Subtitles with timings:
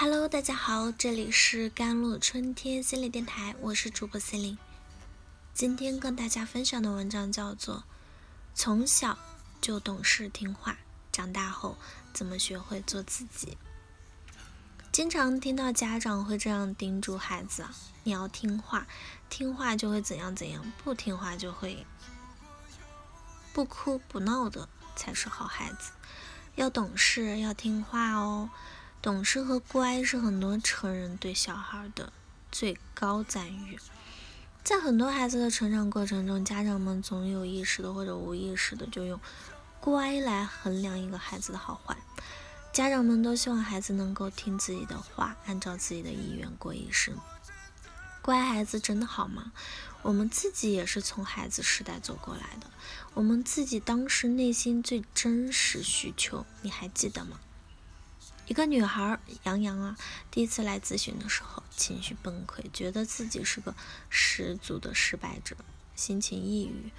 [0.00, 4.56] Hello，大家好，这里是甘露春天心理电台，我是主播心灵。
[5.52, 7.78] 今天跟大家分享的文章叫做
[8.54, 9.18] 《从小
[9.60, 10.78] 就懂事听话，
[11.10, 11.76] 长大后
[12.12, 13.58] 怎么学会做自己》。
[14.92, 17.66] 经常听到家长会这样叮嘱孩子
[18.04, 18.86] ：“你要听话，
[19.28, 21.84] 听话就会怎样怎样，不听话就会
[23.52, 25.90] 不哭不闹的才是好孩子。
[26.54, 28.48] 要懂事，要听话哦。”
[29.00, 32.12] 懂事和乖是很多成人对小孩的
[32.50, 33.78] 最高赞誉。
[34.64, 39.20] 在很多孩子的成长过程中，家长们总有意识的或者无意识的就用
[39.80, 41.96] 乖来衡量一个孩子的好坏。
[42.72, 47.16] 家长们都希望孩子能够听自己的话，按照自己的意愿过一生。
[48.20, 49.52] 乖孩子真的好吗？
[50.02, 52.66] 我们自己也是从孩子时代走过来的，
[53.14, 57.38] 我们自己当时内心最真实需求，你还记得吗？
[58.48, 59.96] 一个女孩杨洋啊，
[60.30, 63.74] 第一次来咨询的时候，情绪崩溃，觉得自己是个
[64.08, 65.54] 十足的失败者，
[65.94, 66.90] 心情抑郁，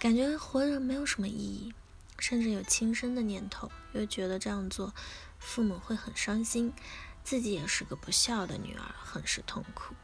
[0.00, 1.72] 感觉活着没有什么意义，
[2.18, 4.92] 甚至有轻生的念头，又觉得这样做
[5.38, 6.72] 父母会很伤心，
[7.22, 9.94] 自己也是个不孝的女儿，很是痛苦。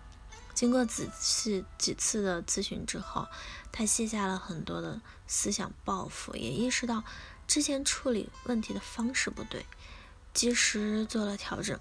[0.54, 3.26] 经过几次几次的咨询之后，
[3.72, 7.02] 她卸下了很多的思想包袱，也意识到
[7.48, 9.66] 之前处理问题的方式不对。
[10.34, 11.78] 及时做了调整，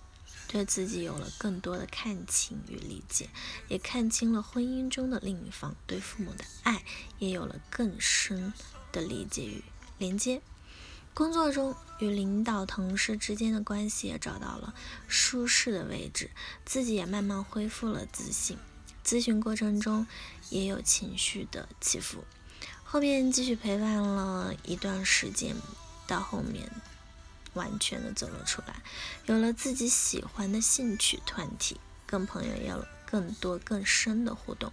[0.47, 3.27] 对自己有了更多的看清与理解，
[3.67, 6.85] 也看清了婚姻中的另一方，对父母的爱
[7.17, 8.53] 也有了更深
[8.91, 9.63] 的理解与
[9.97, 10.41] 连接。
[11.15, 14.73] 工作中与领导、同事之间的关系也找到了
[15.07, 16.31] 舒适的位置，
[16.65, 18.57] 自己也慢慢恢复了自信。
[19.05, 20.07] 咨询过程中
[20.49, 22.23] 也有情绪的起伏，
[22.83, 25.55] 后面继续陪伴了一段时间，
[26.07, 26.71] 到后面。
[27.53, 28.81] 完全的走了出来，
[29.25, 34.71] 有了自己喜欢的兴趣团体，跟朋友有了更多更深的互动。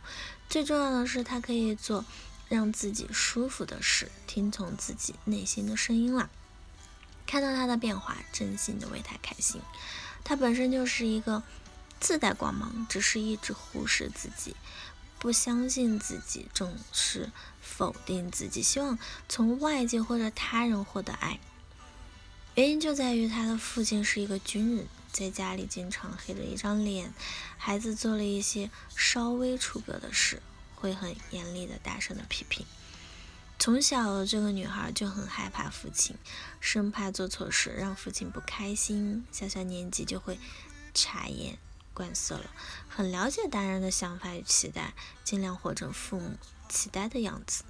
[0.49, 2.05] 最重要的是，他可以做
[2.49, 6.31] 让自己舒服的事，听从自己内心的声音了。
[7.27, 9.61] 看到他的变化，真心的为他开心。
[10.25, 11.43] 他本身就是一个
[12.01, 14.57] 自带光芒，只是一直忽视自己，
[15.19, 17.31] 不相信自己，总是
[17.61, 18.99] 否定自己，希望
[19.29, 21.39] 从外界或者他人获得爱。
[22.57, 27.15] 原因就在于他的父亲是一个军人，在家里经常黑着一张脸，
[27.57, 30.43] 孩子做了一些稍微出格的事，
[30.75, 32.67] 会很严厉的、大声的批评。
[33.59, 36.17] 从小，这个女孩就很害怕父亲，
[36.61, 39.25] 生怕做错事让父亲不开心。
[39.31, 40.39] 小小年纪就会
[40.93, 41.57] 察言
[41.95, 42.51] 观色了，
[42.89, 46.37] 很了解大人的想法与期待，尽量活成父母
[46.69, 47.65] 期待的样子，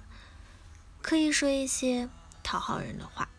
[1.01, 2.09] 刻意说一些
[2.41, 3.29] 讨好人的话。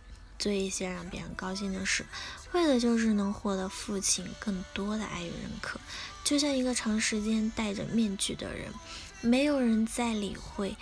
[0.42, 2.04] 做一些让别人高兴的事，
[2.50, 5.78] 为的就是能获得父亲更多的爱与认可。
[6.24, 8.72] 就像一个长时间戴着面具的人，
[9.20, 10.76] 没有人在理会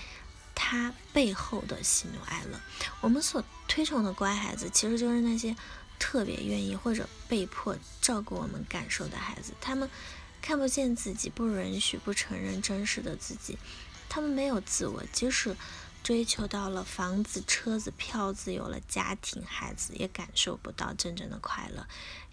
[0.54, 2.59] 他背后的喜怒哀乐。
[3.03, 5.54] 我们所推崇的乖孩子，其实就是那些
[5.99, 9.53] 特别愿意或者被迫照顾我们感受的孩子。
[9.60, 9.91] 他们
[10.41, 13.59] 看不见自己，不允许、不承认真实的自己。
[14.09, 15.54] 他们没有自我，即使。
[16.03, 21.87] 追求到了房子、车子、票子，有了家庭、孩子，也感受不到真正的快乐，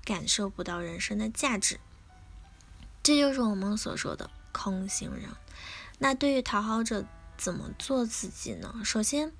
[0.04, 1.80] 感受不到人生的价值。
[3.04, 5.30] 这就是我们所说的空心人。
[6.00, 7.06] 那对于讨好者，
[7.38, 8.82] 怎么做自己呢？
[8.84, 9.32] 首先，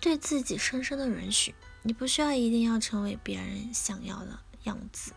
[0.00, 5.12] 对自己深深的允许，你不需要一定要成为别人想要的样子，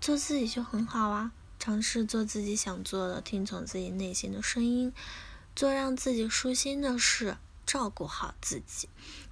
[0.00, 1.32] 做自己就很好啊。
[1.58, 4.92] 尝试做自己想做的，听从自己内心的声音，
[5.54, 7.36] 做让自己舒心的事。
[7.70, 8.88] 照顾好自己。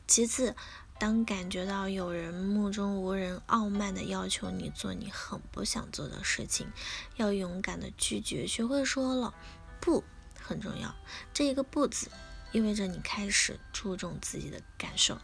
[0.06, 0.54] 其次，
[0.96, 6.70] 当感觉到有人目中无人、傲慢的要求你做你很不想做的事情，
[7.16, 9.34] 要勇敢的拒绝，学会说了
[9.80, 10.04] 不
[10.40, 10.94] 很重要。
[11.34, 12.12] 这一个不字，
[12.52, 15.18] 意味着你开始注重自己的感受，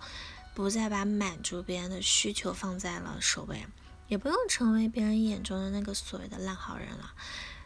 [0.52, 3.64] 不再把满足别人的需求放在了首位，
[4.08, 7.14] 也不用成为别人眼中的那个所谓的烂好人了。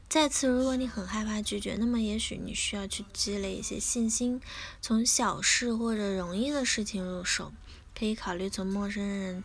[0.08, 4.40] 再次，如果你很害怕拒绝，那么也许你需要去积累一些信心，
[4.80, 7.52] 从小事或者容易的事情入手，
[7.94, 9.44] 可以考虑从陌生人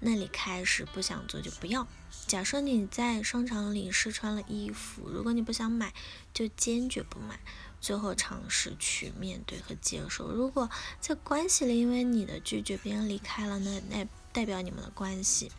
[0.00, 1.86] 那里开始，不想做就不要。
[2.26, 5.94] 假设你在商场里试穿了衣服，如果你不想买，
[6.34, 7.38] 就坚决不买，
[7.80, 10.28] 最后尝试去面对和接受。
[10.32, 10.68] 如果
[11.00, 15.52] 在关系里，因为你的拒绝，别人离开了，那那代表你们的关系。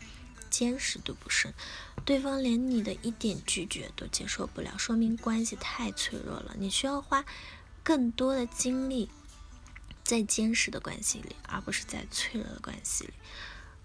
[0.50, 1.54] 坚实度不深，
[2.04, 6.54] 对方连你的一点拒绝都接受不了，说明关系太脆弱了。
[6.58, 7.24] 你需要花
[7.82, 9.08] 更多的精力
[10.02, 13.12] 在坚实的关系里，而不是在脆弱的关系里。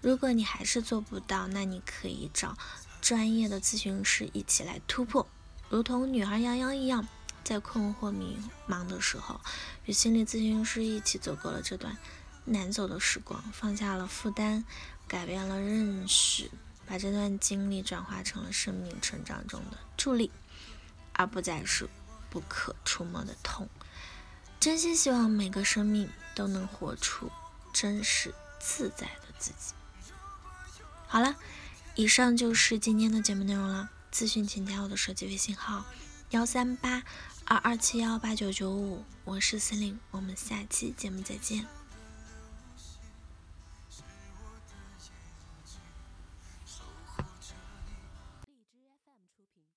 [0.00, 2.56] 如果你还是做不到，那你可以找
[3.00, 5.26] 专业的咨询师一起来突破，
[5.68, 7.06] 如同女孩杨洋一样，
[7.44, 8.36] 在困惑迷
[8.68, 9.40] 茫的时候，
[9.86, 11.96] 与心理咨询师一起走过了这段
[12.44, 14.64] 难走的时光，放下了负担，
[15.06, 16.50] 改变了认识，
[16.88, 20.30] 把这段经历转化成了生命成长中的助力，
[21.12, 21.88] 而不再是
[22.30, 23.68] 不可触摸的痛。
[24.58, 27.30] 真心希望每个生命都能活出
[27.72, 29.74] 真实自在的自己。
[31.06, 31.36] 好了。
[31.94, 33.90] 以上就是今天的节目内容了。
[34.12, 35.84] 咨询请加我的手机微信号：
[36.30, 37.02] 幺三八
[37.44, 41.77] 二二七幺八九九五，我是司令，我们下期节目再见。